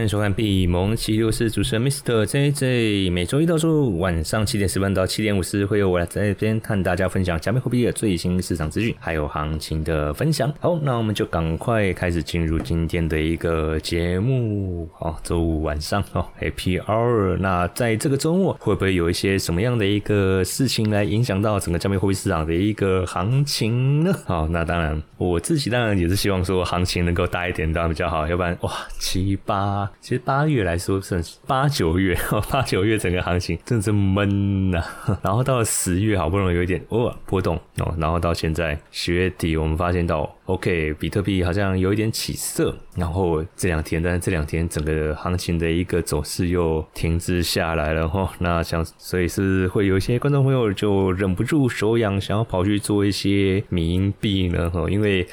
[0.00, 2.24] 欢迎收看闭蒙奇六是主持人 Mr.
[2.24, 10.50] JJ，每周一到周五晚上七点十分到七点五十，会有我来在这边和大家分享加密货币的最新市场资讯，还有行情的分享。
[10.58, 14.88] 好，那我们就赶快开始进入今天的一个节目。
[14.98, 17.36] 好，周五晚上哦，Apr。
[17.36, 24.14] 那在这个周末，会不会有一些什么样的一个事情来影响到整个加密货币市场的一个行情呢？
[24.24, 29.89] 好，那当然，我自己当然也是希望说行情能够大一点，当然比较好，要不然哇，七八。
[30.00, 32.16] 其实八月来说算是八九月，
[32.50, 34.82] 八九月整个行情真的是闷呐。
[35.22, 42.74] 然后到了十月，好不容易有一点哦波动哦，然后到现在十月底，我们发现到 OK，比特币好像有一点起色。
[42.96, 48.30] 然后这两天，但是这两天整个行情的一个走势又停滞下来了哈。
[48.40, 55.26] 那像所以是会有一些观众朋友就忍不住手痒，想要跑去做一些冥币呢哈，因为。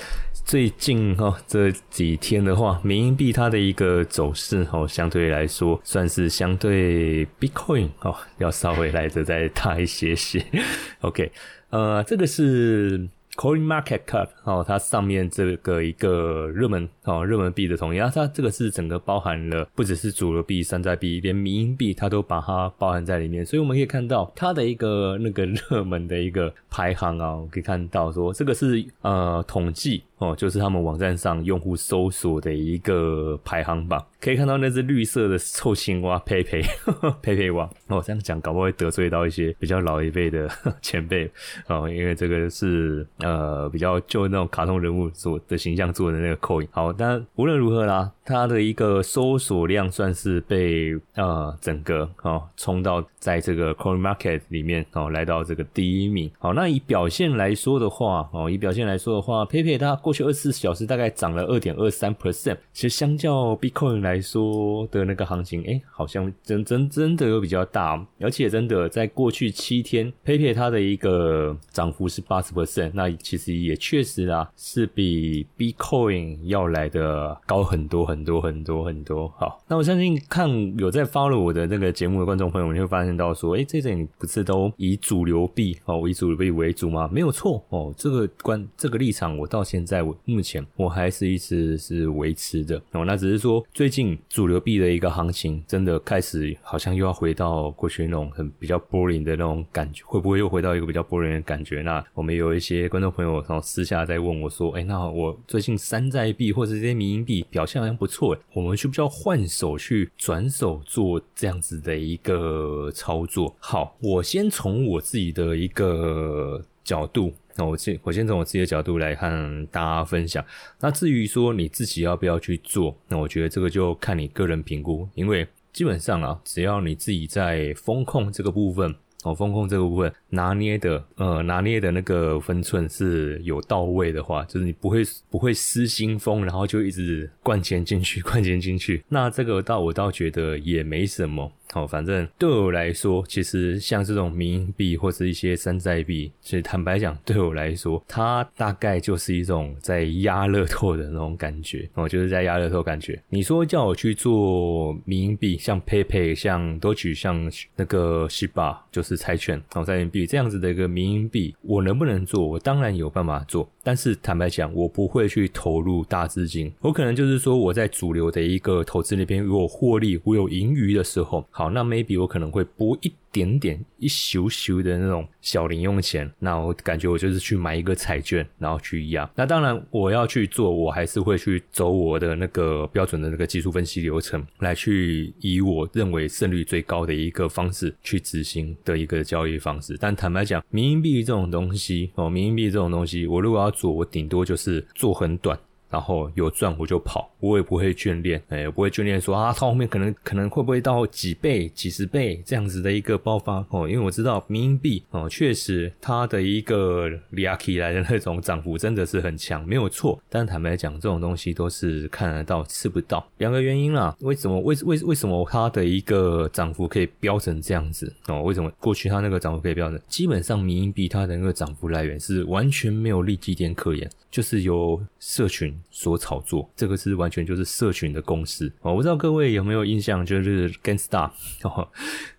[0.48, 10.42] 最近哈这几天的话，缅因币它的一个走势哈，相对来说算是相对 Bitcoin 哦要稍微来的再大一些些。
[11.02, 11.30] OK，
[11.70, 13.10] 呃，这个是。
[13.38, 34.04] Coin Market Cap 哦，它上面这个一个热门哦热门币的统计啊，它这个是整个包含了不只是主流币、山寨币，连民营币它都把它包含在里面，所以我们可以看到它的一个那个热门的一个排行啊，可以看到说这个是呃统计哦，就是他们网站上用户搜索的一个排行榜。
[34.20, 36.62] 可以看到那只绿色的臭青蛙佩佩
[37.22, 40.50] 佩佩蛙哦，这样讲搞不好会得罪到一些比较老一辈的
[40.82, 41.30] 前辈
[41.68, 46.68] 哦，因为这个是呃比较旧那种卡通人物做的形象做的那个扣印。
[46.72, 56.30] 好，但无论如何啦，它的一个搜索量算是被呃整个哦冲到在这个 Coin Market 里面哦来到这个第一名。
[56.40, 79.28] 好，那以表现来说的话哦，以表现来说的话，佩佩它过去二十四小时大概涨了二点二三 percent，其实相较 Bitcoin 来说的那个行情，哎，好像真真真的有比较大，而且真的在过去七天，PayPay 它的一个涨幅是八十 percent，那其实也确实啊，是比 Bitcoin 要来的高很多很多很多很多。
[79.38, 87.10] 好，那我相信看有在 follow 我的那个节目的观众朋友，你会发现到说，哎，这阵不是都以主流币哦，以主流币为主吗？
[87.12, 93.97] 没有错哦，这个观这个立场，我到现在我目前我还是一直是维持的哦，那只是说最近。
[94.28, 101.82] 主流币的一个行情真的开始，好像又要回到过去那种很比较 boring 的那种感觉，会不会又回到一个比较 boring 的感觉？
[101.82, 117.34] 那我们有一些观众朋友，然后私下在问我说：“哎，那我最近山寨币或者这些民营币表现好像不错，我们需不需要换手去转手做这样子的一个操作？”好，我先从我自己的一个角度。
[117.60, 120.44] 那我先我先从我自己的角度来和大家分享。
[120.80, 125.08] 那至于说你自己要不要去做，那我觉得这个就看你个人评估。
[125.16, 139.04] 因为基本上啊，只要你自己在风控这个部分，哦，风控这个部分拿捏的，呃，拿捏的那个分寸是有到位的话，就是你不会不会失心疯，然后就一直灌钱进去， 灌钱进去。
[139.10, 141.52] 那这个倒我倒觉得也没什么。
[141.74, 151.88] 好，反正对我来说，其实像这种民营币或是一些山寨币，其实坦白讲，对我来说，它大概就是一种在压乐透的那种感觉。
[151.96, 153.22] 哦，就是在压乐透感觉。
[153.30, 162.48] 你说叫我去做民营币，像 PayPay，像多取，像那个 Shiba，就是财权，哦，财元币这样子的一个民营币，我能不能做？
[162.48, 163.70] 我当然有办法做。
[163.84, 166.72] 但是坦白讲，我不会去投入大资金。
[166.80, 171.46] 我可能就是说，我在主流的一个投资那边，如果获利，我有盈余的时候。
[171.58, 179.28] 好，那 maybe 我可能会拨一点点一咻咻的那种小零用钱，那我感觉我就是去买一个彩券，然后去压。
[179.34, 189.98] 那当然我要去做，我还是会去走我的那个标准的那个技术分析流程，来去以我认为胜率最高的一个方式去执行的一个交易方式。
[190.00, 195.60] 但坦白讲，民营币这种东西哦，民营币这种东西，我如果要做，我顶多就是做很短。
[195.90, 210.22] 然后有赚我就跑，我也不会眷恋，哎，不会眷恋说啊，它后面可能可能会不会到几倍、几十倍这样子的一个爆发哦，因为我知道民币哦，确实它的一个 l i a k i 来的那种涨幅真的是很强，没有错。
[210.30, 214.16] 但坦白讲，这种东西都是看得到吃不到，两个原因啦。
[214.22, 218.42] 为什么为为为什么它的一个涨幅可以飙成这样子哦？
[218.44, 220.00] 为什么过去它那个涨幅可以飙成？
[220.08, 225.77] 基本上民币它的那个涨幅来源是完全没有利基点可言，就是由社群。
[225.90, 228.72] 所炒作，这个是完全就是社群的公司。
[228.82, 231.30] 我不知道各位有没有印象，就是 Gangsta
[231.64, 231.88] 哦，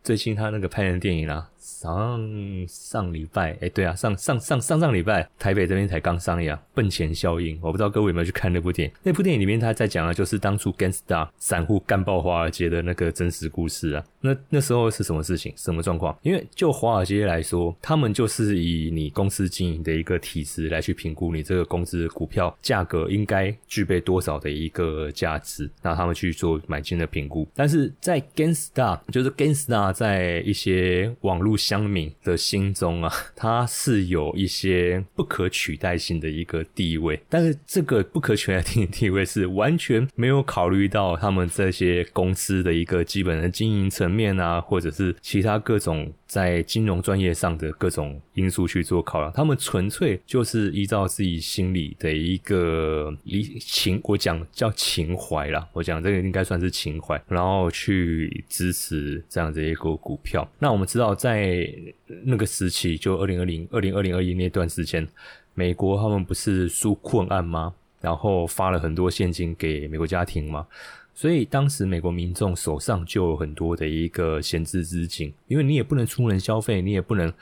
[0.02, 1.50] 最近他那个拍的电影啦。
[1.80, 2.20] 上
[2.66, 8.94] 上礼拜，哎，对啊，上上上上上礼拜，台北这边才刚上映《笨钱效应》，我不知道各位有没有去看那部电影？
[9.04, 14.04] 那部电影里面他在讲的就是当初 Gangsta 散户干爆华尔街的那个真实故事啊。
[14.20, 15.52] 那那时候是什么事情？
[15.56, 16.18] 什么状况？
[16.22, 27.46] 因为就华尔街来说，他们就是以你公司经营的一个体制来去评估你这个公司股票价格应该具备多少的一个价值，那他们去做买进的评估。
[27.54, 37.20] 但是在 Gangsta，就是 Gangsta 在一些网络乡民的心中啊， 它是有一些不可取代性的一个地位。
[37.28, 46.10] 但是这个不可取代性的地位是完全没有考虑到他们这些公司的一个基本的经营层面啊，或者是其他各种。
[46.28, 60.46] 在金融专业上的各种因素去做考量，他们纯粹就是依照自己心里的一个理情，我讲叫情怀啦，我讲这个应该算是情怀，然后去支持这样子一个股票。
[60.58, 61.66] 那我们知道，在
[62.24, 65.08] 那个时期，就二零二零、二零二零二一那段时间，
[65.54, 67.72] 美国他们不是纾困案吗？
[68.02, 70.66] 然后发了很多现金给美国家庭吗？
[71.18, 77.32] 所以当时美国民众手上就有很多的一个闲置资金，因为你也不能出门消费，你也不能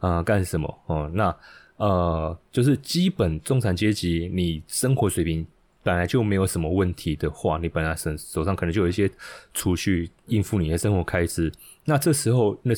[0.00, 1.10] 啊干什么哦。
[1.14, 1.34] 那
[1.78, 5.46] 呃，就是基本中产阶级，你生活水平
[5.82, 9.10] 本来就没有什么问题的话，你本来手手上可能就有一些
[9.54, 11.50] 储蓄应付你的生活开支。
[11.86, 12.74] 那这时候，那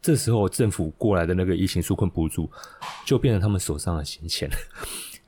[0.00, 2.50] 这时候政府过来的那个疫情纾困补助，
[3.04, 4.56] 就变成他们手上的闲钱了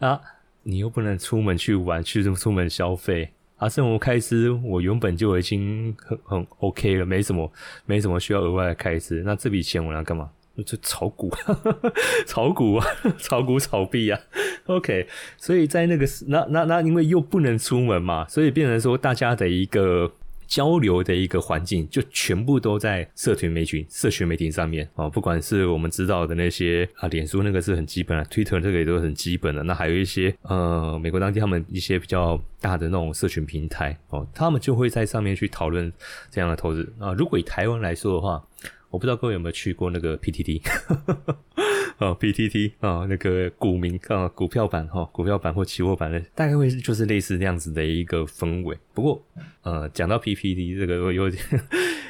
[0.08, 0.18] 啊，
[0.62, 3.30] 你又不能出门去玩，去出门消费。
[3.62, 7.48] 啊，生活开支我原本就已经很很 OK 了，没什么
[7.86, 9.22] 没什么需要额外的开支。
[9.24, 10.28] 那这笔钱我要干嘛？
[10.66, 11.30] 就炒股，
[12.26, 12.86] 炒股啊，
[13.18, 14.18] 炒股炒币啊。
[14.66, 15.06] OK，
[15.36, 20.10] 所以在那个那那那，因为又不能出门嘛，所以变成说大家的一个。
[20.52, 25.08] 交流的一个环境，就全部都在社群媒体、社群媒体上面哦。
[25.08, 29.62] 不管是我们知道的那些啊，脸书那个是很基本的，Twitter 这个也都很基本的。
[29.62, 35.90] 那还有一些呃，美国当地他们一些比较大的那种社群平台哦，他们就会在上面去讨论
[36.30, 37.14] 这样的投资啊。
[37.14, 38.44] 如果以台湾来说的话，
[38.90, 40.60] 我不知道各位有没有去过那个 PTT。
[41.98, 48.76] 哦，PTT 啊，那个股民啊，股票版哈，股票版或期货版的，大概会就是类似这样子的一个氛围。
[48.92, 49.22] 不过，
[49.62, 51.42] 呃，讲到 PPT 这个，我有点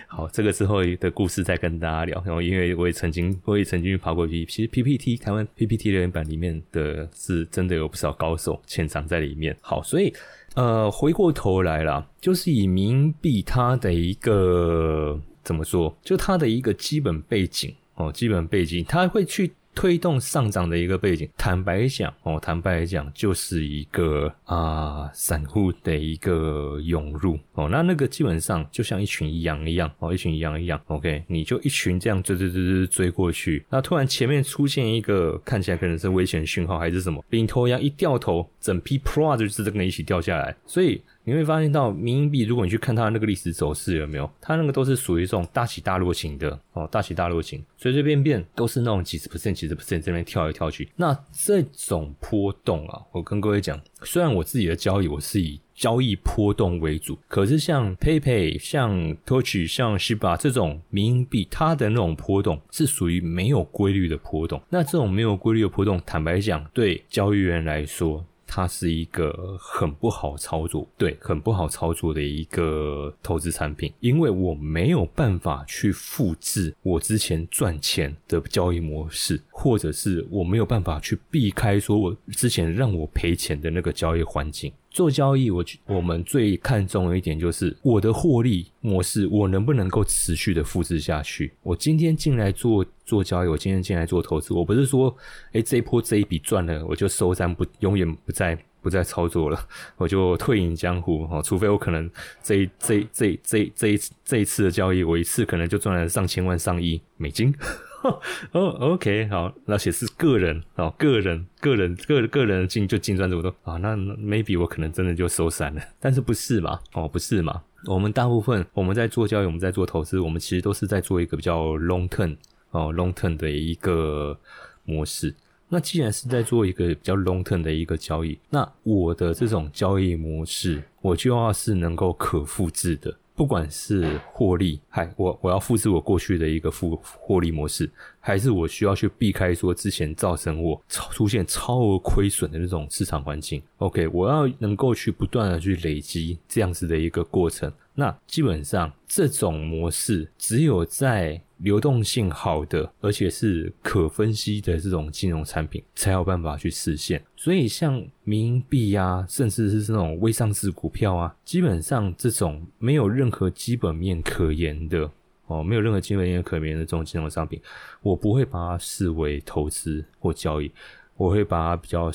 [0.06, 2.22] 好，这个之后的故事再跟大家聊。
[2.24, 9.56] 然后，因为我也曾经，我也曾经跑过 P，其实 PPT 台湾 PPT 留言板里面的是真的有不少高手潜藏在里面。
[9.60, 10.12] 好，所以
[10.54, 19.52] 呃，回过头来了，就是以冥币它的一个怎么说，就它的一个基本背景哦，基本背景，它会去。
[19.74, 41.02] 推动上涨的一个背景，坦白讲哦，坦白讲就是一个啊散户的一个涌入哦，那那个基本上就像一群羊一样哦，一群羊一样，OK，你就一群这样追追追追追过去，那突然前面出现一个看起来可能是危险讯号还是什么，领头羊一掉头，整批 Pro 就是跟你一起掉下来，所以。
[41.24, 44.28] 你会发现到民营币，如果你去看它的那个历史走势，有没有？
[44.40, 50.88] 它那个都是属于这种大起大落型的哦，大起大落型，随随便便都是那种几十 percent、几十 percent 这边跳来跳去。
[50.96, 64.60] 那这种波动啊，我跟各位讲，虽然我自己的交易我是以交易波动为主，可是像 PayPay、像 Torch、像 Shiba 这种民营币，它的那种波动是属于没有规律的波动。
[64.68, 68.24] 那这种没有规律的波动，坦白讲，对交易员来说，
[68.54, 84.70] 它是一个很不好操作，对，很不好操作的一个投资产品，因为我没有办法去复制我之前赚钱的交易模式，或者是我没有办法去避开说我之前让我赔钱的那个交易环境。
[84.92, 91.52] 做交易，我我们最看重的一点就是我的获利模式，我能不能够持续的复制下去？
[91.62, 95.16] 我今天进来做做交易，我今天进来做投资，我不是说，
[95.52, 101.40] 哎，这一波这一笔赚了，我就收山不永远不再不再操作了， 我就退隐江湖哦。
[101.42, 102.10] 除非我可能
[102.42, 107.54] 这这这这这一这一次的交易，我一次可能就赚了上千万上亿美金。
[108.52, 116.80] 哦，OK，好，那写是个人哦，个人，个人，个个人进就进赚这么多啊，那 maybe 我可能真的就收散了，但是不是嘛？
[116.94, 117.62] 哦，不是嘛？
[117.86, 122.36] 我们大部分我们在做交易，我们在做投资，我们其实都是在做一个比较 long term
[122.70, 124.38] 哦，long term 的一个
[124.84, 125.34] 模式。
[125.68, 133.14] 那既然是在做一个比较 long term 的一个交易，那我的这种交易模式，我就要是能够可复制的。
[133.34, 143.62] 不管是获利，还，我我要复制我过去的一个复获利模式，还是我需要去避开说之前造成我出现超额亏损的那种市场环境。
[143.78, 147.72] OK，我要能够去不断的去累积这样子的一个过程。
[147.94, 157.22] 那基本上这种模式只有在流动性好的，而且是可分析的这种金融产品，才有办法去实现。
[157.36, 165.08] 所以像民币啊，甚至是那种未上市股票啊，基本上这种没有任何基本面可言的
[165.46, 167.60] 哦，没有任何基本面可言的这种金融商品，
[168.00, 170.70] 我不会把它视为投资或交易，
[171.16, 172.10] 我会把它比较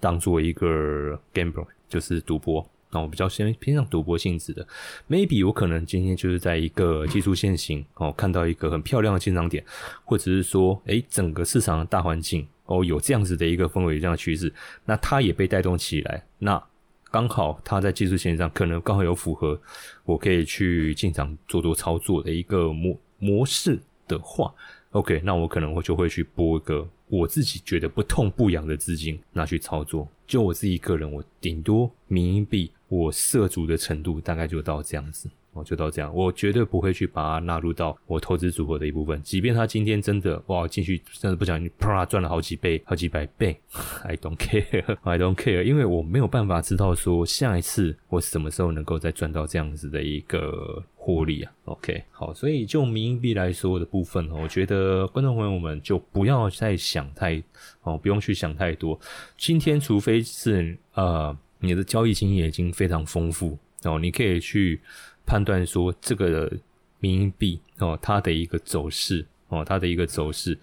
[0.00, 2.68] 当做一个 gamble，就是赌博。
[2.92, 4.64] 那我比较先偏向赌博性质的
[5.08, 9.64] ，maybe 我可能今天就是在一个技术线型哦，看到一个很漂亮的进场点，
[10.04, 14.52] 或者是说，诶，整个市场的大环境哦，有这样子的一个氛围，这样的趋势，
[14.84, 16.62] 那它也被带动起来，那
[17.10, 19.58] 刚好它在技术线上可能刚好有符合
[20.04, 24.52] 我可以去进场做多操作的一个模模式的话
[24.90, 30.06] ，OK，那我可能我就会去拨一个我自己觉得不痛不痒的资金拿去操作。
[30.26, 32.70] 就我自己个人，我顶多民营币。
[32.92, 39.18] 我涉足的程度大概就到这样子，哦，就到这样，我绝对不会去把它纳入到我投资组合的一部分。
[39.22, 43.58] 即便他今天真的哇进去，真的不小心啪赚了好几倍、好几百倍
[44.04, 51.52] ，I don't care，I don't care，因为我没有办法知道说下一次我什么时候能够再赚到这样子的一个获利啊。
[51.64, 57.42] OK，好，所以就民币来说的部分，我觉得观众朋友们就不要再想太
[57.84, 59.00] 哦，不用去想太多。
[59.38, 61.34] 今天除非是呃。
[61.62, 64.80] 你的交易经验已经非常丰富哦，你可以去
[65.24, 66.52] 判断说这个
[66.98, 70.58] 民币哦，它的一个走势哦，它的一个走势，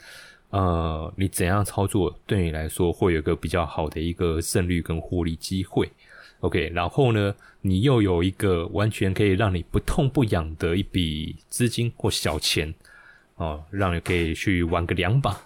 [0.50, 5.90] 呃，你怎样操作对你来说会有个比较好的一个胜率跟获利机会
[6.42, 12.74] ，OK，然后呢，你又有一个完全可以让你不痛不痒的一笔资金或小钱
[13.36, 15.40] 哦，让你可以去玩个两把。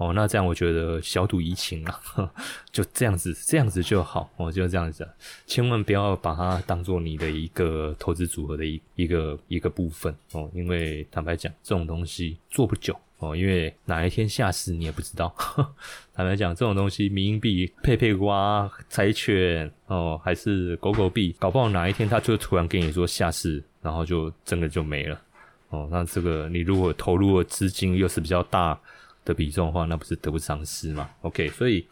[0.00, 2.00] 哦，那这样我觉得小赌怡情啊，
[2.72, 5.06] 就这样子，这样子就好哦，就这样子，
[5.46, 15.34] 千万不要把它当做你的一个投资组合的一一个一个部分哦，因为坦白讲，这种东西做不久哦，因为哪一天下市你也不知道。
[16.16, 25.20] 坦白讲，这种东西，民币、佩佩瓜、柴犬哦，还是狗狗币，搞不好哪一天它就突然跟你说下市，然后就真的就没了
[25.68, 25.86] 哦。
[25.90, 28.80] 那这个你如果投入的资金又是比较大。
[29.24, 31.86] 的比重的话，那不是得不偿失嘛？OK，所以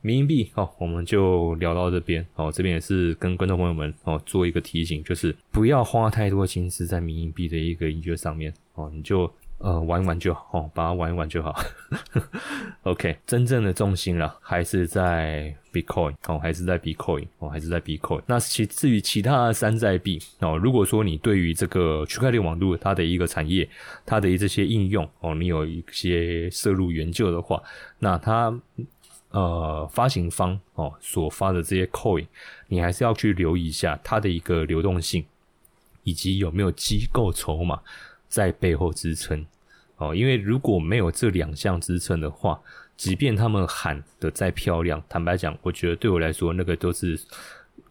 [0.00, 2.50] 民营币哦，我们就聊到这边哦。
[2.52, 9.32] 这边也是跟观众朋友们哦做一个提醒，就是不要花太多心思在民营币的一个音乐上面哦，你就。
[9.64, 11.58] 呃，玩一玩就好，把它玩一玩就好。
[12.84, 18.20] OK，真正的重心了还是在 Bitcoin 哦，还是在 Bitcoin 哦，还是在 Bitcoin。
[18.26, 23.66] 那其至于其他山寨币哦，如果说你对于这个区块链网络它的一个产业，
[24.04, 27.62] 它的这些应用哦，你有一些涉入研究的话，
[27.98, 28.54] 那它
[29.30, 32.26] 呃发行方哦所发的这些 Coin，
[32.68, 35.24] 你还是要去留意一下它的一个流动性，
[36.02, 37.80] 以及有没有机构筹码
[38.28, 39.46] 在背后支撑。
[39.96, 42.60] 哦，因为如果没有这两项支撑的话，
[42.96, 47.18] 即便他们喊的再漂亮，坦白讲，我觉得对我来说，那个都是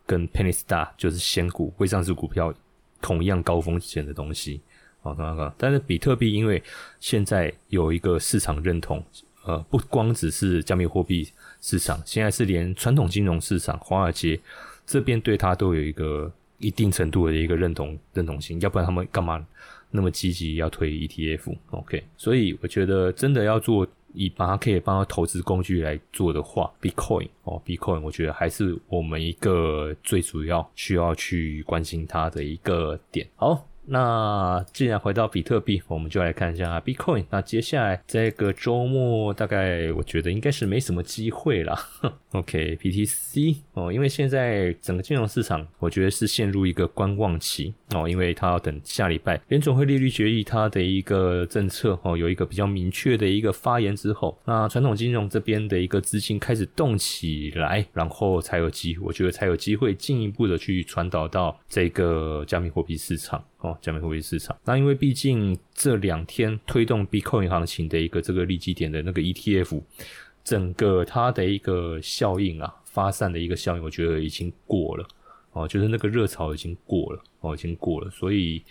[0.05, 2.53] 跟 Penny Star 就是仙股、未上市股票
[3.01, 4.61] 同样高风险的东西。
[5.01, 6.61] 哦，同样但是比特币因为
[6.99, 9.03] 现在有一个市场认同，
[9.43, 11.29] 呃，不光只是加密货币
[11.61, 14.39] 市场，现在是连传统金融市场、华尔街
[14.85, 19.45] 这边对它都有一个一定程度的一个认同认同性，要不然他们干嘛？
[19.95, 33.27] 那么积极要推 ETF，OK，所以我觉得真的要做以把它可以帮他投资工具来做的话，Bitcoin 哦，Bitcoin 我觉得还是我们一个最主要需要去关心它的一个点。
[33.35, 33.63] 好。
[33.85, 37.25] 那既然回到比特币，我们就来看一下 Bitcoin。
[37.29, 41.77] 那接下来这个周末，大概我觉得应该是没什么机会了。
[42.31, 63.43] OK，BTC 哦，因为现在整个金融市场，我觉得是陷入一个观望期哦，因为它要等下礼拜联总会利率决议它的一个政策哦，有一个比较明确的一个发言之后，那传统金融这边的一个资金开始动起来，然后才有机，我觉得才有机会进一步的去传导到这个加密货币市场。
[63.59, 64.57] 哦，加密货币市场。
[64.65, 69.81] 那因为毕竟这两天推动 Bitcoin 行情的一个这个利基点的那个 ETF，
[70.43, 75.07] 整个它的一个效应啊，发散的一个效应，我觉得已经过了。
[75.53, 78.09] 哦，就是那个热潮已经过了，哦，已经过了。
[78.09, 78.63] 所以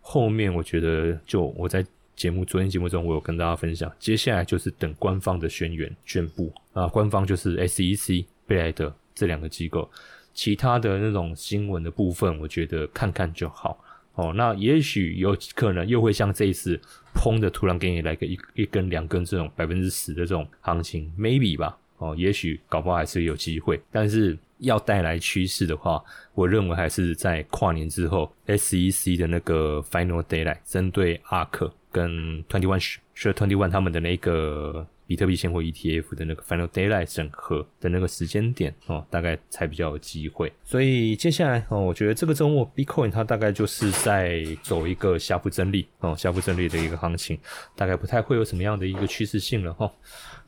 [0.00, 1.84] 后面我觉得，就我在
[2.16, 9.86] 节目昨天节目中，我有跟大家分享，接下来就是等官方的宣言宣布啊，官方就是 SEC 贝莱德这两个机构，
[10.32, 13.78] 其他的那种新闻的部分，我觉得看看就好。
[14.14, 16.78] 哦，那也许有可能又会像这一次，
[17.14, 21.76] 砰的突然给你来个一一根两根这种百分之十的这种行情，maybe 吧。
[21.98, 26.02] 哦，也许搞不好还是有机会，但是要带来趋势的话，
[26.34, 32.78] 我认为还是在跨年之后，SEC 的那个 Final Daylight 针对 ARK 跟 Twenty One
[33.14, 34.86] 是 Twenty One 他们的那个。
[35.10, 40.52] 比特币现货 ETF 的那个 Final Daylight 审核的那个时间点哦，大概才比较有机会。
[40.62, 47.36] 所以接下来哦，我觉得这个周末 Bitcoin 它大概就是在走一个下幅整理哦，下幅整理的一个行情，
[47.74, 49.92] 大概不太会有什么样的一个趋势性了哈。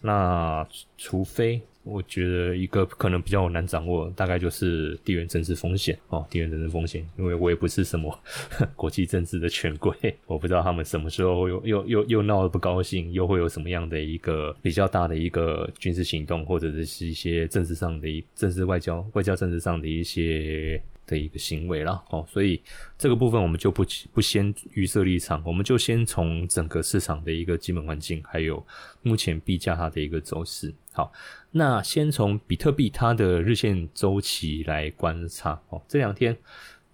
[0.01, 0.65] 那
[0.97, 1.61] 除非。
[1.85, 8.17] 我觉得一个可能比较难掌握，大概就是地缘政治风险哦，地缘政治风险，因为我也不是什么
[8.77, 9.93] 国际政治的权贵，
[10.27, 20.81] 我不知道他们什么时候又又又又闹得不高兴，又会有什么样的一个比较大的一个军事行动，或者是一些政治上的一政治外交外交政治上的一些。
[21.13, 22.59] 的一个行为了哦，所以
[22.97, 28.65] 这个部分我们就不不先预设立场，我们就先从整个市场的一个基本环境，还有
[29.03, 30.73] 目前币价它的一个走势。
[30.93, 31.13] 好，
[31.51, 36.35] 那先从比特币它的日线周期来观察哦，这两天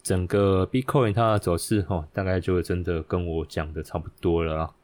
[0.02, 4.74] 整个 Bitcoin 它的走势哦，大概就真的跟我讲的差不多了。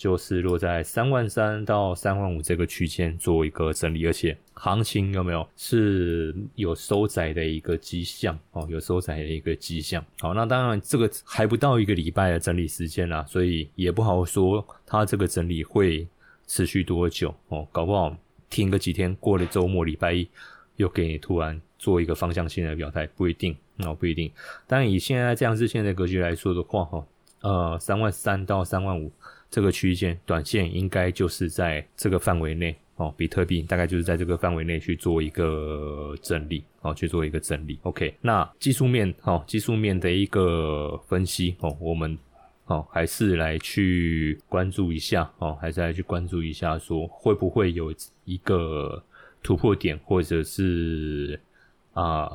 [0.00, 10.02] 就是落在三万三到三万五这个区间做一个整理，而且行情有没有是有收窄的一个迹象哦，有收窄的一个迹象。
[10.18, 16.08] 好，那当然这个还不到一个礼拜的整理时间啦，所以也不好说它这个整理会
[16.46, 18.16] 持续多久哦，搞不好
[18.48, 20.26] 停个几天，过了周末礼拜一
[20.76, 24.32] 又给你突然做一个方向性的表态，不一定哦，不一定。
[24.66, 27.06] 但以现在这样日线的格局来说的话，哈，
[27.42, 29.12] 呃，三万三到三万五。
[29.50, 37.78] 这个区间短线应该就是在这个范围内哦，比特币大概就是在这个范围内去做一个整理哦，去做一个整理。
[37.82, 42.16] OK，那技术面哦，技术面的一个分析哦，我们
[42.66, 47.92] 哦还是来去关注一下哦，还是来去关注一下，说会不会有
[48.24, 49.02] 一个
[49.42, 51.40] 突破点，或者是
[51.94, 52.28] 啊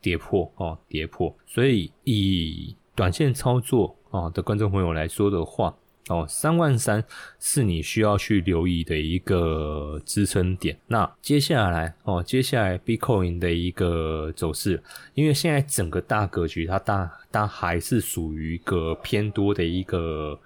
[0.00, 1.32] 跌破哦跌破。
[1.46, 5.72] 所以以短线操作啊的观众朋友来说的话。
[6.08, 7.04] 哦，三万三
[7.38, 10.78] 是你需要去留意的一个支撑点。
[10.86, 14.82] 那接下来哦，接下来 Bitcoin 的一个走势，
[15.14, 20.40] 因为现在整个大格局它大，它还是属于一个偏多的一个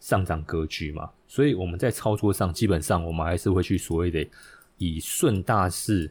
[0.00, 4.26] 上涨格局嘛，所以我们在操作上基本上我们还是会去所谓的
[4.76, 6.10] 以顺大势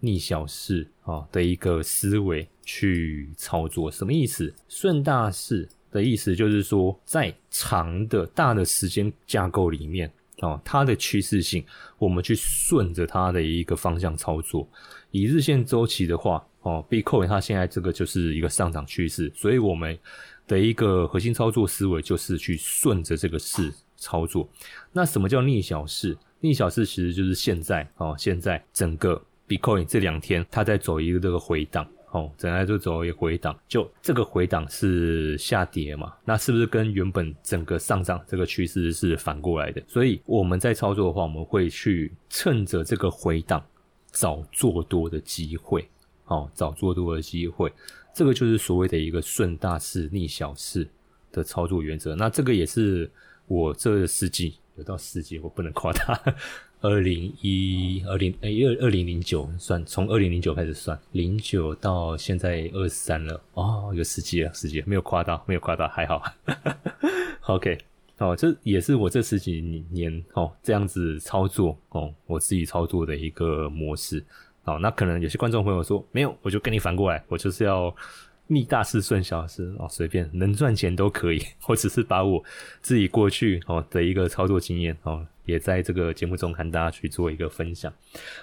[0.00, 3.90] 逆小势啊的一个思维去操作。
[3.90, 4.52] 什么意思？
[4.68, 5.66] 顺大势。
[5.92, 11.62] 的意思就是说，在长的大的时间架构里面，哦，它的趋势性，
[11.98, 14.66] 我们去顺着它的一个方向操作。
[15.10, 19.96] 以日线周期的话，哦，Bitcoin 它现在这个就是一个上涨趋势，所以我们
[20.48, 24.48] 的一个核心操作思维就是去顺着这个势操作。
[24.92, 26.16] 那什么叫逆小势？
[26.40, 31.86] 逆小势其实就是现在哦，现在整个 Bitcoin 这两天它在走一个这个回档。
[32.12, 36.12] 哦，整来就走一回档，就这个回档是下跌嘛？
[36.26, 39.82] 那是不是跟原本整个上涨这个趋势是反过来的？
[39.88, 43.64] 所以我们在操作的话，我们会去趁着这个回档
[44.10, 45.88] 找做多的机会，
[46.26, 47.72] 哦，找做多的机会，
[48.14, 50.86] 这个就是所谓的一个顺大势逆小势
[51.32, 52.14] 的操作原则。
[52.14, 53.10] 那这个也是
[53.46, 56.22] 我这十几有到十几，我不能夸大。
[56.82, 66.20] 二零一二零诶二二零零九算从二零零九开始算，零九到现在二十三了哦，有十几了十几，没有夸大没有夸大还好。
[67.46, 67.78] OK，
[68.18, 74.22] 哦，这也是我这十几年哦这样子操作哦，我自己操作的一个模式。
[74.64, 77.94] 哦，那可能有些观众朋友说没有，我就跟你反过来，我就是要。
[78.52, 81.42] 逆大势顺小势哦，随便能赚钱都可以。
[81.66, 82.42] 我只是把我
[82.80, 87.92] 自己过去哦的一个操作经验哦，也在这个节目中跟大家去做一个分享。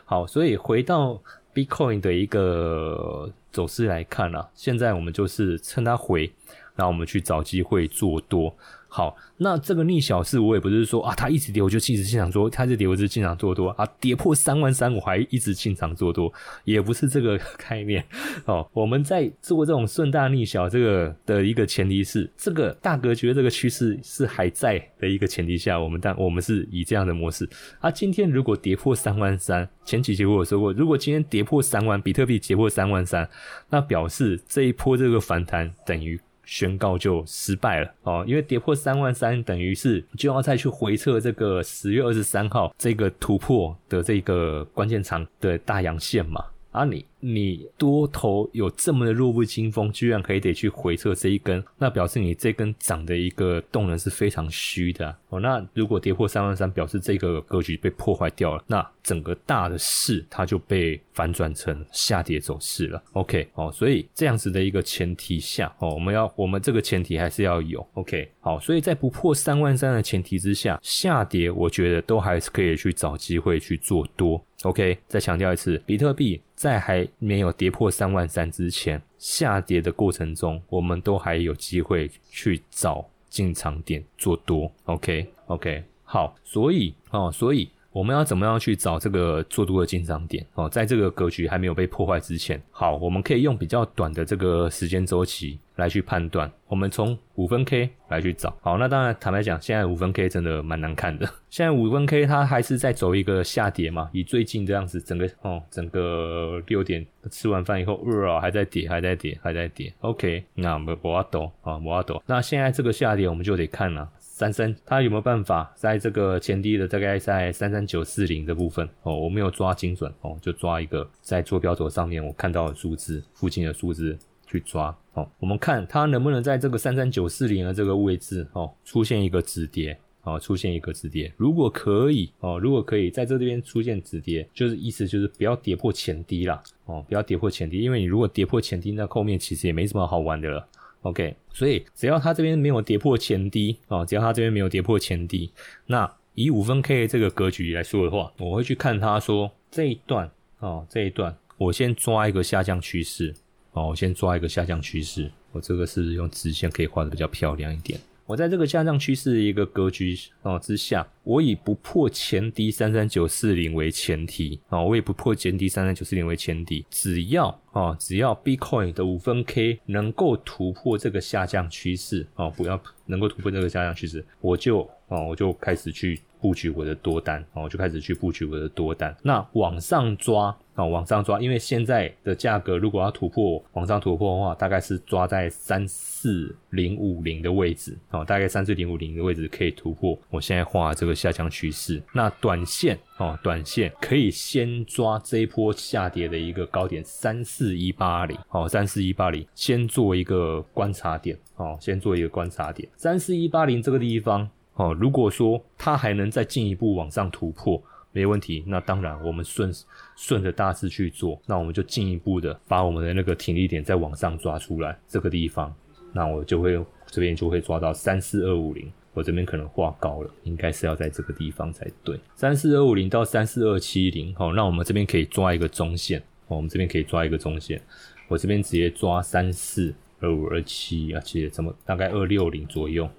[0.06, 1.22] 好，所以回到
[1.54, 6.32] Bitcoin 的一个走势来看啊，现在我们就是趁它回，
[6.80, 8.56] 然后我们去找机会做多。
[8.92, 18.04] 好，那这个逆小势我也不是说啊，它一直跌我就一直进场做，它一直跌我就进场做多啊，跌破三万三我还一直进场做多，也不是这个 概念
[18.46, 18.68] 哦。
[18.74, 27.48] 我们在做这种顺大逆小这个的一个前提是，这个大格局这个趋势是还在的一个前提下，我们但我们是以这样的模式
[27.80, 27.92] 啊。
[27.92, 33.30] 今天如果跌破三万三，前几节我有说过，如果今天跌破三万，比特币跌破三万三，
[33.70, 36.20] 那表示这一波这个反弹等于。
[36.50, 46.44] 宣告就失败了哦，因为跌破三万三，等于是就要再去回测这个十月二十三号这个突破的这个关键长的大阳线嘛。
[46.72, 55.40] 啊，你你多头有这么的弱不禁风，居然可以得去回撤这一根，那表示你这根涨的一个动能是非常虚的哦。
[55.40, 63.02] 那如果跌破三万三，表示这个格局被破坏掉了，那整个大的势它就被反转成下跌走势了。
[63.14, 74.46] OK 哦，所以这样子的一个前提下哦，我们要我们这个前提还是要有 OK 好，所以在不破三万三的前提之下，下跌我觉得都还是可以去找机会去做多。
[74.64, 84.70] OK，再强调一次，比特币在还没有跌破三万三之前，下跌的过程中，我们都还有机会去找进场点做多。
[84.84, 90.46] OK，OK，好，所以哦，所以我们要怎么样去找这个做多的进场点？
[90.56, 95.58] 哦，在这个格局还没有被破坏之前，好，我们可以用比较短的这个时间周期。
[95.80, 98.56] 来去判断，我们从五分 K 来去找。
[98.62, 101.28] 好，那当然坦白讲，现在五分 K 真的蛮难看的。
[101.50, 109.92] 现在五分 K 它还是在走一个下跌嘛，以最近这样子，整个哦，整个六点吃完饭以后，呃，还在跌，还在跌，还在跌。
[110.02, 112.22] OK，那我我要抖啊，我要抖。
[112.28, 124.18] 那现在这个下跌，我们就得看了，三三它有没有办法在这个前低的大概在三三九四零的部分哦，我没有抓精准哦，就抓一个在坐标轴上面我看到的数字附近的数字。
[124.50, 131.32] 去抓哦，我们看它能不能在这个三三九四零的这个位置哦出现一个止跌哦，出现一个止跌。
[131.38, 140.68] 如果可以哦，如果可以在这边出现止跌，就是意思就是不要跌破前低啦哦，不要跌破前低，因为你如果跌破前低，那后面其实也没什么好玩的了。
[141.04, 145.52] OK，所以只要它这边没有跌破前低哦，只要它这边没有跌破前低，
[145.86, 153.34] 那以五分 K 这个格局来说的话，我会去看它说这一段哦，这一段我先抓一个下降趋势。
[153.74, 158.00] 哦，我先抓一个下降趋势，我这个是用直线可以画的比较漂亮一点。
[158.26, 176.22] 我在这个下降趋势的一个格局哦之下，我以不破前低三三九四零为前提啊，我以不破前低三三九四零为前提，只要啊只要 Bitcoin 的五分 K 能够突破这个下降趋势啊，不要能够突破这个下降趋势，我就啊我就开始去。
[176.42, 179.14] 布局我的多单，哦，我就开始去布局我的多单。
[179.22, 190.18] 那往上抓啊，往上抓，因为现在的价格如果要突破往上突破的话，大概是抓在三四零五零的位置，哦，大概三四零五零的位置可以突破。
[190.30, 204.50] 我现在画这个下降趋势，那短线哦，短线可以先抓这一波下跌的一个高点三四一八零，哦，三四一八零，先做一个观察点，哦，先做一个观察点，三四一八零这个地方。
[204.76, 208.64] 哦，如果说它还能再进一步往上突破，没问题。
[208.68, 209.72] 那当然，我们顺
[210.16, 214.98] 顺着大势去做，那我们就进一步的把我们的那个挺力点再往上抓出来。
[215.08, 215.74] 这个地方，
[216.14, 218.92] 那我就会这边就会抓到三四二五零。
[219.14, 222.18] 我这边可能画高了，应该是要在这个地方才对。
[222.36, 226.22] 三四二五零到三四二七零，好，那我们这边可以抓一个中线。
[226.48, 227.82] 我们这边可以抓一个中线。
[228.28, 233.10] 我这边直接抓三四二五二七，而且怎么大概二六零左右。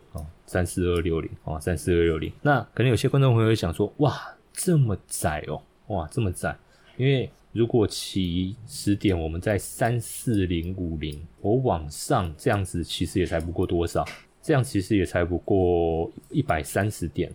[0.46, 2.32] 三四二六零啊，三四二六零。
[2.42, 4.12] 那可能有些观众朋友会想说，哇，
[4.52, 6.56] 这么窄哦，哇，这么窄。
[6.96, 14.04] 因为如果起始点我们在三四零五零，我往上这样子其实也才不过多少。
[14.50, 17.32] 这样其实也才不过一百三十点，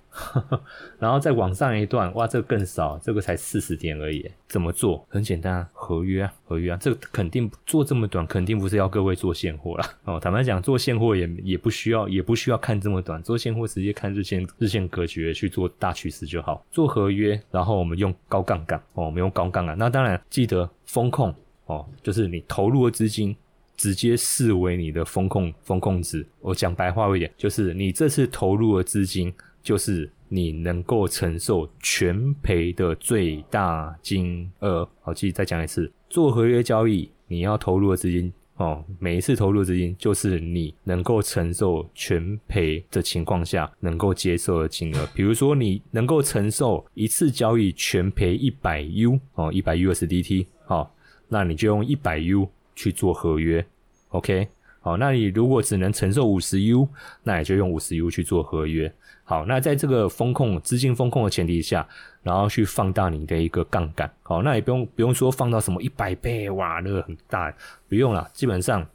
[0.99, 4.29] 然后再往上一段，哇，这个更少，这个才四十点而已。
[4.49, 5.05] 怎么做？
[5.07, 10.19] 很简单啊，合约啊，合约啊，这个肯定做这么短，肯定不是要各位做现货了哦。
[10.19, 16.65] 坦白讲，做现货也也不需要，也不需要看这么短，做现货直接看日线日线格局去做大趋势就好。
[16.69, 19.77] 做合约，然后我们用高杠杆哦，我们用高杠杆。
[19.77, 21.33] 那当然记得风控
[21.67, 23.33] 哦，就是你投入的资金。
[23.75, 26.25] 直接视为你的风控风控值。
[26.41, 34.87] 我讲白话一点，就是你这次投入的资金，就是你能够承受全赔的最大金额。
[35.01, 45.07] 好，继续再讲一次，做合约交易，你要投入的资金哦，每一次投入的资金就是你能够承受全赔的情况下能够接受的金额。
[45.13, 50.89] 比如说，你能够承受一次交易全赔一百 U 哦，一百 USDT 哦，
[51.27, 52.49] 那你就用一百 U。
[52.75, 53.65] 去做合约
[54.09, 54.47] ，OK，
[54.81, 56.87] 好，那你如果只能承受五十 U，
[57.23, 58.93] 那也就用五十 U 去做合约。
[59.23, 61.87] 好，那在这个风控资金风控的前提下，
[62.21, 67.51] 然后去放大你的一个杠杆，好，那也不用不用说放到什么一百倍哇，那个很大，
[67.89, 68.29] 不用了。
[68.33, 68.85] 基本上，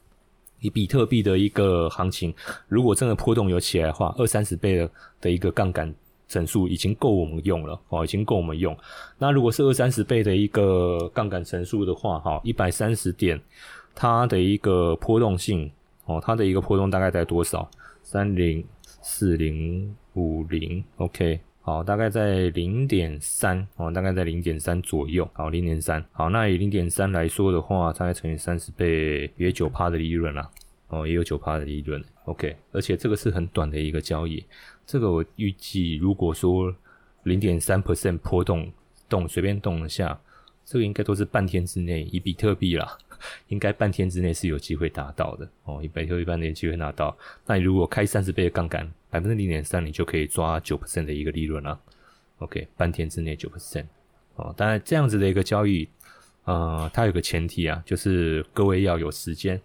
[0.61, 2.33] 以比特币的一个行情，
[2.69, 4.91] 如果真的波动有起来的话，二三十倍的
[5.21, 5.93] 的一个杠杆
[6.31, 8.75] 整数已经够我们用了，哦，已经够我们用。
[9.19, 13.39] 那如果是二三十倍的一个杠杆乘数的话，哈，一百三十点，
[13.97, 15.69] 它的一个波动性，
[16.05, 17.69] 哦，它的一个波动大概在多少？
[18.05, 18.65] 三零
[19.03, 21.83] 四零五零，OK，好。
[21.83, 25.29] 大概在零点三哦，大概在零点三左右。
[25.33, 26.05] 好，零点三。
[26.13, 30.49] 好，那以零点三来说的话，大概乘以三十倍，约九趴的利润啦。
[30.89, 32.03] 哦，也有九趴的利润。
[32.25, 34.45] OK，而且这个是很短的一个交易。
[34.91, 36.75] 这个我预计，如果说
[37.23, 38.73] 零点三 percent 波动
[39.09, 40.21] 动随便动一下，
[40.65, 42.99] 这个应该都是半天之内，以比特币啦。
[43.47, 47.17] 应该半天之内是有机会达到的哦，一百就一半的机会拿到。
[47.47, 51.79] 那你如果开三十倍的杠杆，百分之零点三，你就可以抓九 percent 的一个利润了。
[52.39, 53.87] OK，半天之内九 percent
[54.35, 54.53] 哦。
[54.57, 55.89] 当然，这样子的一个交易，
[56.47, 59.61] 呃，它有个前提啊，就是各位要有时间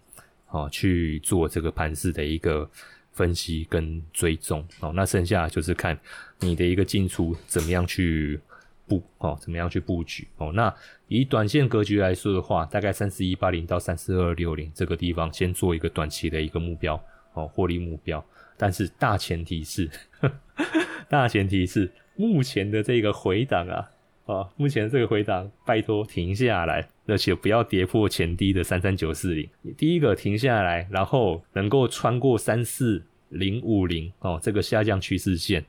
[0.50, 2.70] 哦去做这个盘势的一个
[3.16, 4.92] 分析跟追踪哦。
[4.94, 5.98] 那剩下就是看
[6.38, 8.40] 你的一个进出怎么样去。
[8.88, 10.52] 布哦，怎么样去布局哦？
[10.54, 10.72] 那
[11.08, 16.94] 以短线格局来说的话，大概三四一八零到三四二六零这个地方，先做一个短期的一个目标
[17.32, 18.24] 哦，获利目标。
[18.56, 19.90] 但是大前提是，
[21.10, 23.90] 大前提是目前的这个回档啊
[24.26, 29.48] 啊，目前这个回档，拜托停下来，而且不要跌破前低的三三九四零。
[29.76, 35.64] 第一个停下来，然后能够穿过三四零五零哦，这个下降趋势线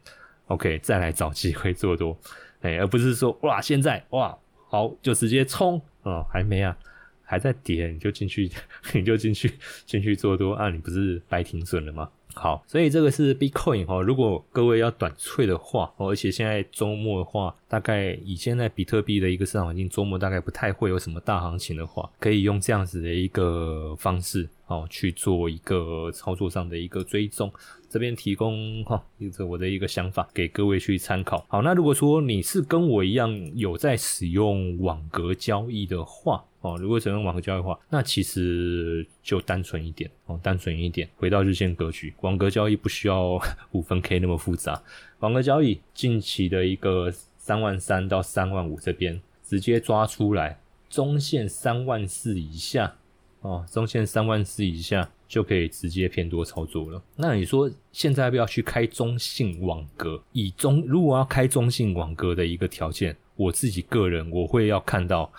[0.47, 2.17] ，OK，再来找机会做多。
[2.61, 4.35] 哎，而不是说哇，现在哇
[4.67, 6.75] 好就直接冲哦，还没啊，
[7.23, 8.49] 还在跌，你就进去，
[8.95, 9.53] 你就进去
[9.85, 12.09] 进去做多啊，你不是白停损了吗？
[12.37, 27.51] 好，所以这个是 Bitcoin 哈，如果各位要短脆的话哦，而且现在周末的话，大概以现在比特币的一个市场环境，周末大概不太会有什么大行情的话，可以用这样子的一个方式哦去做一个操作上的一个追踪。
[27.89, 31.43] 这边提供哈，一个我的一个想法给各位去参考。
[31.47, 41.07] 好，那如果说你是跟我一样有在使用网格交易的话，哦，如果使用网格交易的话，那其实就单纯一点哦，单纯一点。
[41.15, 43.39] 回到日线格局，网格交易不需要
[43.71, 44.81] 五分 K 那么复杂。
[45.19, 52.95] 网格交易近期的一个三万三到三万五这边直接抓出来，中线三万四以下
[53.41, 55.09] 哦，中线三万四以下。
[55.27, 57.03] 就可以直接偏多操作了。
[57.17, 60.23] 那你说现在要不要去开中性网格？
[60.31, 65.29] 以中如果要开中性网格的一个条件，我自己个人我会要看到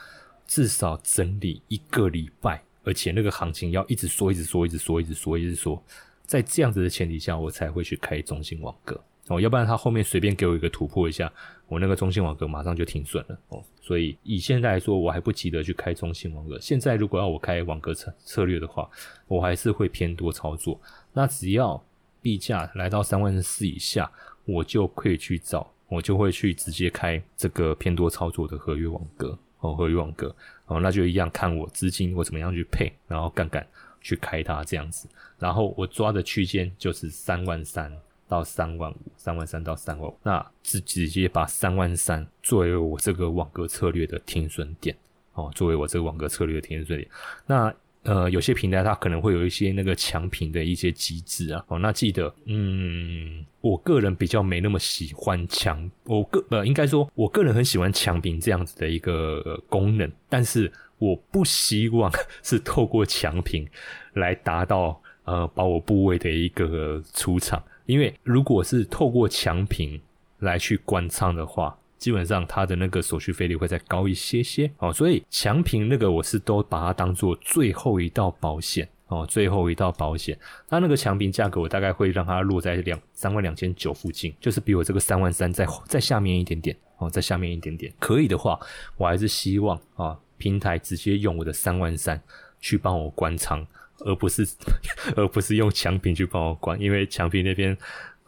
[0.49, 5.81] 至少整理一个礼拜，而且那个行情要一直说、一直说、一直说、一直说、一直说，
[6.25, 9.01] 在这样子的前提下，我才会去开中性网格。
[9.29, 11.31] 哦，要不然他后面随便给我一个突破一下，
[11.67, 13.63] 我那个中性网格马上就停损了哦。
[13.79, 16.59] 所以以现在来说，我还不急得去开中性网格。
[16.59, 18.89] 现在如果要我开网格策策略的话，
[19.27, 20.81] 我还是会偏多操作。
[21.13, 21.85] 那只要
[22.23, 24.11] 币价来到三万四以下，
[24.47, 30.35] 我就可以去找，我就会去直接开这个偏多操作的合约网格哦，合约网格
[30.67, 33.67] 哦，那就一样看我资金我怎么样去配，然后杠杆
[34.01, 35.09] 去开它这样子。
[35.39, 37.93] 然后我抓的区间就是三万三。
[38.31, 44.95] 到三万五，三万三到三万五，那直直接把三万三作为我这个网格策略的停损点
[45.33, 47.11] 哦，作为我这个网格策略的停损点。
[47.47, 47.75] 那
[48.09, 62.11] 呃，有些平台它可能会有一些那个强平的一些机制啊，哦，那记得，嗯，我个人比较没那么喜欢强，我个呃，应该说，我个人很喜欢强平这样子的一个功能，但是我不希望
[62.43, 63.69] 是透过强平
[64.15, 67.63] 来达到呃，把我部位的一个出场。
[67.85, 70.01] 因为如果是透过强平
[70.39, 80.39] 来去关仓的话，基本上它的那个手续费率会再高一些些哦，所以强平那个我是都把它当做最后一道保险哦，最后一道保险。
[80.69, 87.93] 那那个强平价格我大概会让它落在两三万两千九附近，就是比我这个三万三再再下面一点点哦，在下面一点点。
[87.99, 88.59] 可以的话，
[88.97, 92.21] 我还是希望啊平台直接用我的三万三
[92.61, 93.67] 去帮我关仓。
[94.05, 94.47] 而不是，
[95.17, 97.77] 而不是用强平去帮我关，因为强平那边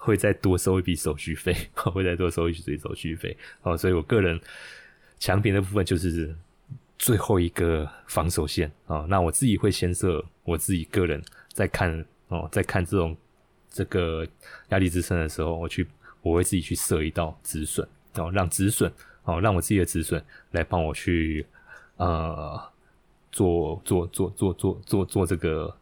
[0.01, 1.55] 会再多收一笔手续费，
[1.93, 3.37] 会再多收一笔手续费。
[3.63, 4.41] 哦，所以我个人
[5.19, 6.35] 强平的部分就是
[6.99, 9.07] 最后一个防守线啊。
[9.09, 13.15] 那我自己会先设我自己个人在看哦，在看这种
[13.71, 14.27] 这个
[14.71, 15.87] 压力支撑的时候，我去
[16.23, 18.91] 我会自己去设一道止损哦，让止损
[19.25, 21.47] 哦，让我自己的止损来帮我去
[21.97, 22.61] 呃。
[23.33, 25.73] 做做做做做做做这个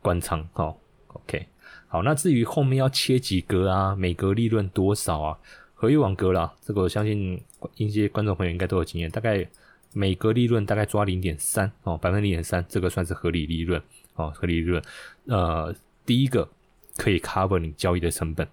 [0.00, 0.74] 关仓哦
[1.08, 1.46] ，OK，
[1.94, 5.38] 好，那至于后面要切几格啊，每格利润多少啊？
[5.76, 7.40] 合约网格啦，这个我相信
[7.76, 9.46] 一些观众朋友应该都有经验，大概
[9.92, 13.80] 每格利润大概抓零点三哦，百分之零点三，这个算是合理利润
[14.16, 14.82] 哦，合理利润。
[15.26, 15.72] 呃，
[16.04, 16.48] 第一个
[16.96, 18.48] 可以 cover 你交易的成本，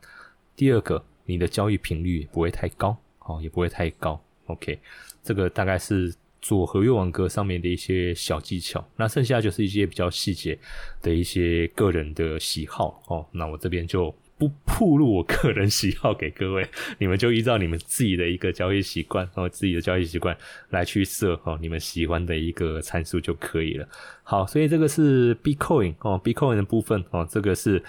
[0.55, 4.77] 第二个你的交易频率不会太高哦，也不会太高，OK，
[5.23, 6.13] 这个大概是。
[6.41, 10.57] 做合约网格上面的一些小技巧，那剩下就是一些比较细节
[11.01, 13.25] 的一些个人的喜好哦。
[13.31, 20.35] 那我这边就不铺露我个人喜好给各位， 你们就依照你们自己的一个交易习惯，哦自己的交易习惯
[20.71, 23.87] 来去设哦，你们喜欢的一个参数就可以了。
[24.23, 27.83] 好，所以这个是 Bitcoin 哦，Bitcoin 的部分哦，这个是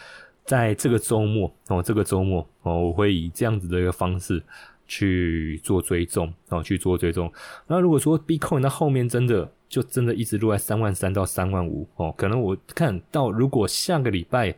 [0.44, 4.42] 在这个周末哦，这个周末哦，我会以这样子的一个方式
[4.92, 7.32] 去做追踪哦，去做追踪。
[7.66, 14.54] 那如果说 Bitcoin 那后面真的就真的一直落在三万三到三万五哦，可能我看到如果下个礼拜。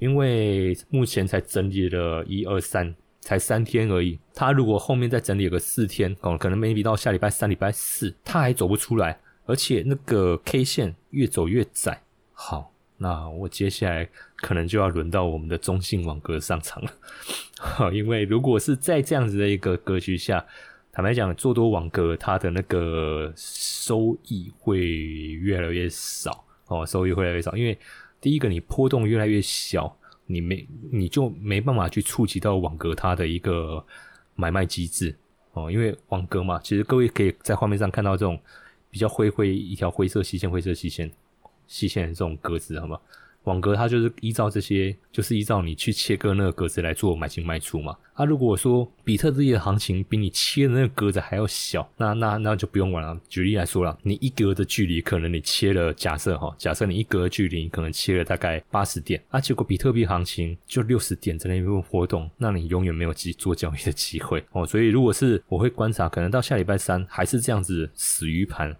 [0.00, 4.18] 因为目前才整理了一二三，才三天而已。
[4.34, 12.02] 他如果后面再整理个四天，哦，可能 maybe 到下礼拜三、礼拜四，他还走不出来，而且那个 K 线越走越窄。
[12.32, 16.90] 好，那我接下来可能就要轮到我们的中信网格上场了。
[17.58, 20.44] 好， 因为如果是在这样子的一个格局下，
[20.92, 27.78] 坦白讲，做多网格它的那个收益会越来越少哦，收益会越来越少，因为。
[28.20, 33.84] 第一个，你波动越来越小，你没你就没办法去触及到网格它的一个
[34.34, 35.14] 买卖机制
[35.52, 38.40] 哦，因为网格嘛，其实各位可以在画面上看到这种
[38.90, 41.12] 比较灰灰一条灰色细线、灰色细线、
[41.66, 42.98] 细线的这种格子，好吗？
[43.44, 47.94] 网格它就是依照这些，就是依照你去切割那个格子来做买进卖出嘛。
[48.14, 53.20] 啊，如果说比特币的行情比你切的那个格子还要小，那那那就不用管了。
[53.28, 64.64] 举例来说了，你一格的距离可能你切了，假设哈，假设你一格的距离可能切了大概八十点，啊，结果比特币行情就六十点在那边活动，那你永远没有机做交易的机会哦。
[64.64, 68.74] 所以如果是我会观察，可能到下礼拜三还是这样子死鱼盘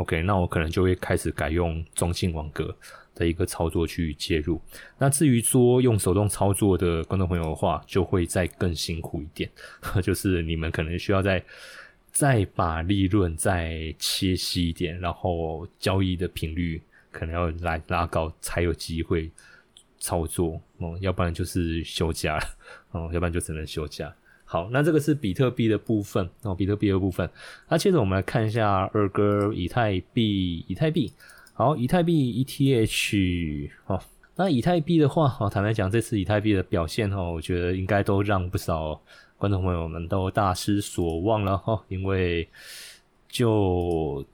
[0.00, 2.74] ，OK，那我可能就会开始改用中性网格。
[3.12, 4.58] 的一个操作去介入，
[4.96, 9.50] 那至于说用手动操作的观众朋友的话，就会再更辛苦一点，
[10.02, 11.44] 就是你们可能需要再
[12.12, 19.30] 再把利润再切细一点，然后交易的频率可能要来拉高，才有机会
[19.98, 22.42] 操作哦，要不然就是休假了
[22.92, 24.10] 哦，要不然就只能休假。
[24.52, 27.30] 好，那这个是比特币的部分哦，比特币的部分。
[27.68, 31.12] 那接着我们来看一下二哥以太币，以太币。
[31.52, 34.02] 好，以太币 ETH 哦，
[34.34, 39.00] 那以太币的话，哦，坦白讲，这次以太币的表现哦，我觉得应该都让不少
[39.38, 42.48] 观众朋友们都大失所望了哈，因为
[43.28, 44.26] 就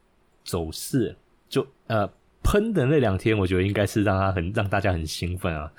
[0.45, 1.15] 走势
[1.47, 2.09] 就呃
[2.43, 5.71] 喷的那两天，我觉得应该是让他很让大家很兴奋啊，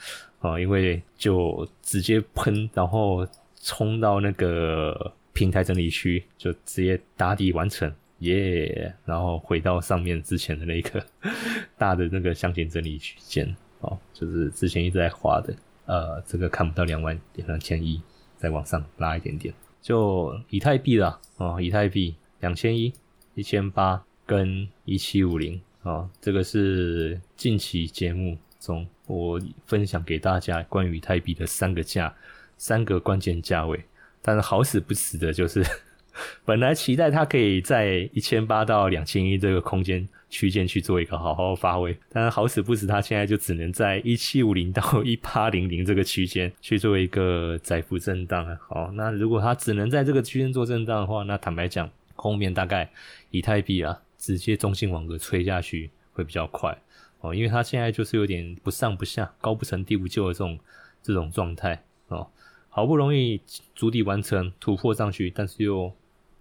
[0.41, 3.26] 啊，因为就直接喷，然后
[3.62, 7.93] 冲到那个平台整理区，就直接打底完成。
[8.22, 11.06] 耶，然后回到上面之前的那个
[11.78, 18.02] 大的那个箱型整理区间哦，就是之前一直在画的，呃，这个看不到两万两千一，
[18.36, 22.91] 再往上拉一点点，就以太币啦，哦，以太币两千一、
[23.36, 32.12] 一千八跟一七五零哦，这个是近期节目中我分享给大家关于以太币的三个价，
[32.58, 33.84] 三个关键价位，
[34.22, 35.63] 但是好死不死的就是。
[36.43, 48.58] 本来期待它可以在一千八到两千一这个空间区间去做一个好好发挥，但是好死不死，它现在就只能在一七五零到一八零零这个区间去做一个窄幅震荡啊。
[48.67, 52.89] 好，那如果它只能在这个区间做震荡的话，那坦白讲，后面大概
[53.30, 56.76] 以太币啊，直接中性网格吹下去会比较快
[57.20, 60.60] 哦，因为它现在就是有点不上不下、高不成低不就的这种
[61.04, 62.28] 这种状态哦，
[62.69, 63.41] 好不容易
[63.75, 65.91] 足底完成突破上去，但是又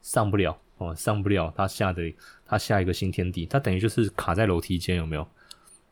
[0.03, 2.13] 上不了哦，上不了，他下的
[2.47, 5.27] 他下一个新天地，它等于就是卡在楼梯间，有没有？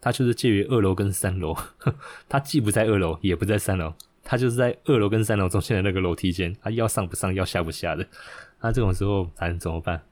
[0.00, 1.56] 它就是介于二楼跟三楼，
[2.28, 8.06] 它既不在二楼，也不在三楼，它就是在二楼跟三楼中间的那个楼梯间，它要上不上，要下不下的。
[8.60, 10.02] 那这种时候咱怎么办？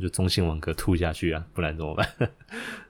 [0.00, 2.08] 就中性网格吐下去啊，不然怎么办？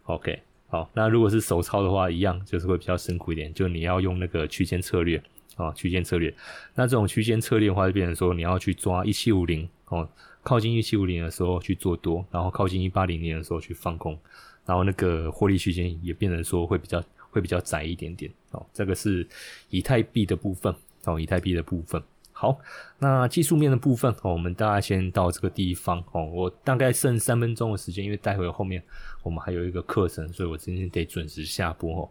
[0.05, 5.21] OK，好，那如果是手抄的话，一样就是会比较辛苦一点，就你要用那个区间策略
[5.61, 6.35] 啊，区间策略。
[6.75, 10.09] 那这种区间策略的话，就变成说你要去抓一七五零哦。
[10.43, 14.19] 靠近一七五零的时候去做多，然后靠近一八零零的时候去放空，
[14.65, 18.65] 然后那个获利区间也变成说会比较会比较窄一点点哦。
[18.73, 19.29] 这个是
[19.69, 22.03] 以太币的部分哦，以太币的部分。
[22.33, 22.59] 好，
[22.99, 26.25] 那技术面的部分哦，我们大家先到这个地方哦。
[26.25, 28.83] 我大概剩三分钟的时间，因为待会后面
[29.23, 32.09] 我们还有一个课程，所以我今天得准时下播哦。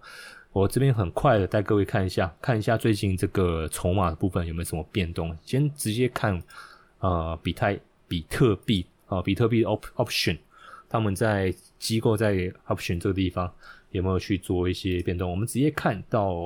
[0.52, 5.38] 我这边很快的带各位看一下，看一下最近这个筹码的部分有没有什么变动。
[5.44, 6.42] 先直接看
[7.00, 7.80] 呃，比泰。
[8.10, 10.36] 比特币啊，比特币 op option，
[10.90, 12.34] 他们在机构在
[12.66, 13.54] option 这个地方
[13.92, 15.30] 有没有去做一些变动？
[15.30, 16.42] 我们直接看到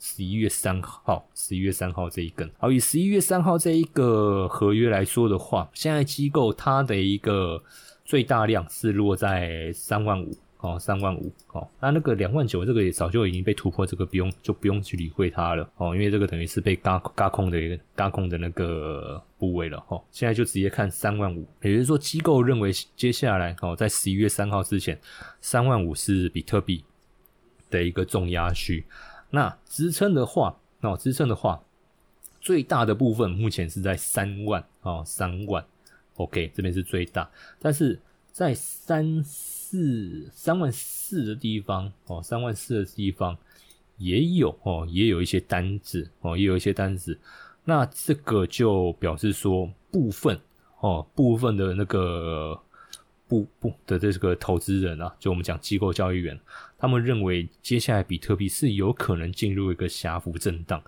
[0.00, 2.50] 十一月三号，十一月三号这一根。
[2.56, 7.62] 好，以十一月三号这一个合约来说的话，现在机构它的一个
[8.02, 10.34] 最大量是落在三万五
[10.64, 20.02] 哦，三万五哦，那那个两万九这个也早就已经被突破，这个不用就不用去理会它了哦，因为这个等于是被嘎嘎空的一个嘎空的那个部位了哦。
[20.10, 24.98] 现在就直接看三万五，也就是说机构认为接下来哦，在十一月三号之前，
[25.42, 26.82] 三万五是比特币
[27.68, 28.86] 的一个重压区。
[29.28, 31.62] 那支撑的话，哦，支撑的话，
[32.40, 35.62] 最大的部分目前是在三万哦，三万
[36.14, 38.00] ，OK，这边是最大，但是
[38.32, 39.22] 在三。
[39.74, 43.36] 四三万四的地方哦，三万四的地方
[43.98, 47.18] 也有哦，也有一些单子哦，也有一些单子。
[47.64, 50.38] 那这个就表示说，部分
[50.78, 52.56] 哦，部分的那个
[53.26, 56.38] 部部的这个投资人啊，就我们讲机构交易员，
[56.78, 60.80] 他们认为接下来比特币是有可能进入一个狭幅震荡，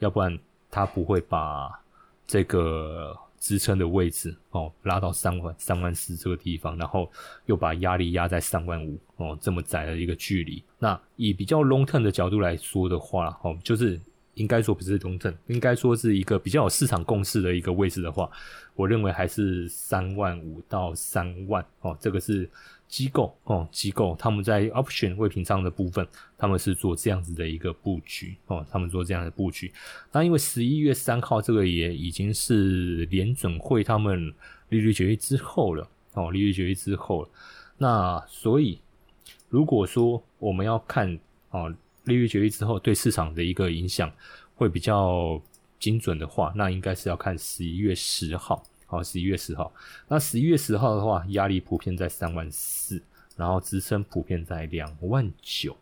[0.00, 0.36] 要不然
[0.68, 1.80] 他不会把
[2.26, 3.16] 这个。
[3.42, 7.10] 支撑的位置哦，拉到三万三万四这个地方，然后
[7.46, 10.62] 又把压力压在三万五哦，这么窄的一个距离。
[10.78, 14.00] 那以比较 long term 的角度来说的话，哦，就是
[14.34, 18.30] 应该说不是中正应该说是一个比较有市场共识的一个位置的话，
[18.74, 22.48] 我认为还是三万五到三万哦，这个是。
[22.88, 26.06] 机构哦，机构他们在 option 未平仓的部分，
[26.36, 29.72] 他们是做这样子的一个布局哦，他们做这样的布局。
[30.12, 34.30] 那因为十一月三号这个也已经是联准会他们
[34.68, 37.28] 利率决议之后了哦，利率决议之后了。
[37.78, 38.78] 那所以
[39.48, 41.18] 如果说我们要看
[41.48, 41.74] 哦，
[42.04, 44.12] 利率决议之后对市场的一个影响
[44.54, 45.40] 会比较
[45.78, 48.62] 精准的话，那应该是要看十一月十号。
[48.86, 49.72] 好，十一月十号。
[50.06, 53.02] 那十一月十号的话，压力普遍在三万四，
[53.36, 55.76] 然后支撑普遍在两万九。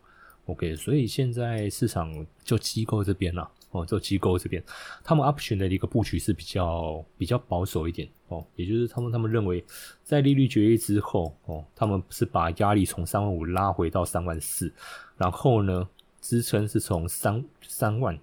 [0.45, 4.63] OK，所以现在市场就机构这边啦，哦，就机构这边，
[5.03, 9.63] 他们 option 的一个布局是比较比较保守一点哦，也就是他们他们认为，
[10.03, 14.73] 在利率决议之后哦，他们是把压力从三万五拉回到三万四，
[15.17, 15.87] 然后呢，
[16.21, 18.17] 支撑是从三三万。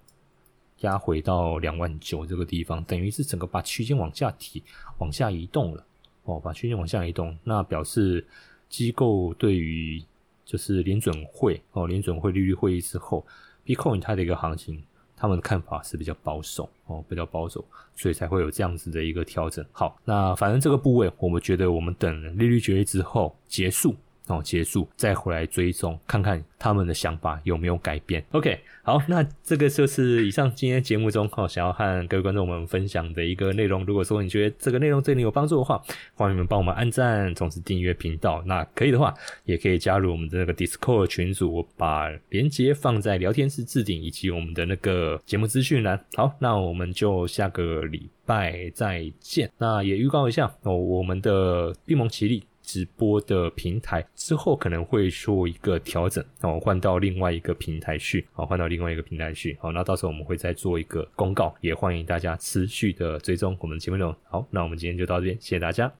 [0.81, 4.63] 压回到两万九这个地方，等于是整个把区间往下提、
[4.99, 5.85] 往下移动了
[6.23, 8.25] 哦，把区间往下移动，那表示
[8.69, 10.01] 机构对于
[10.45, 13.27] 就是联准会哦，联准会利率会议之后
[13.65, 14.81] ，Bitcoin 它的一个行情，
[15.17, 17.61] 他们的看法是比较保守哦，比较保守，
[17.93, 19.65] 所以才会有这样子的一个调整。
[19.73, 23.93] 好，那反正这个部位，我们觉得我们等利率决议之后结束。
[24.29, 28.23] 哦，结束再回来追踪，看看他们的想法有没有改变。
[28.31, 33.83] OK，好，那这个就是以上今天节目中哈想要和各位观众们分享的一个内容。
[33.85, 35.81] 如果说你觉得这个内容对你有帮助的话，
[36.13, 38.43] 欢迎你们帮我们按赞，同时订阅频道。
[38.45, 39.11] 那可以的话，
[39.45, 45.99] 也可以加入我们的那个 Discord 群组，我把连接放在聊天室置顶以及我们的那个节目资讯栏。
[46.15, 49.49] 好，那我们就下个礼拜再见。
[49.57, 52.43] 那也预告一下哦，我们的闭蒙奇力。
[52.69, 64.15] 直播的平台之后可能会做一个调整，那我，换到另外一个平台去，好，换到另外一个平台去，好，那到时候我们会再做一个公告，也欢迎大家持续的追踪我们的节目内容。
[64.29, 65.91] 好，那我们今天就到这边，谢谢大家。